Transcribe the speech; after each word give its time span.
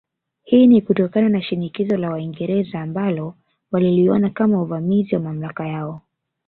Hii 0.43 0.67
ni 0.67 0.81
kutokana 0.81 1.29
na 1.29 1.41
shinikizo 1.41 1.97
la 1.97 2.09
Waingereza 2.11 2.81
ambalo 2.81 3.35
waliliona 3.71 4.29
kama 4.29 4.61
uvamizi 4.61 5.15
wa 5.15 5.21
mamlaka 5.21 5.67
yao 5.67 6.01